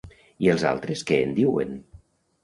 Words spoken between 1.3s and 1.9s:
diuen?